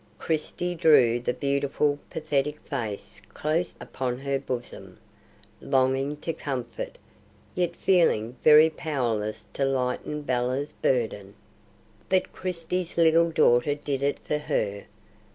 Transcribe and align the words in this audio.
Christie 0.17 0.73
drew 0.73 1.19
the 1.19 1.31
beautiful, 1.31 1.99
pathetic 2.09 2.59
face 2.61 3.21
clown 3.35 3.65
upon 3.79 4.17
her 4.17 4.39
bosom, 4.39 4.97
longing 5.61 6.17
to 6.21 6.33
comfort, 6.33 6.97
yet 7.53 7.75
feeling 7.75 8.35
very 8.43 8.71
powerless 8.71 9.45
to 9.53 9.63
lighten 9.63 10.23
Bella's 10.23 10.73
burden. 10.73 11.35
But 12.09 12.33
Christie's 12.33 12.97
little 12.97 13.29
daughter 13.29 13.75
did 13.75 14.01
it 14.01 14.17
for 14.17 14.39
her. 14.39 14.85